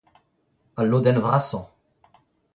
[0.79, 1.63] Al lodenn vrasañ.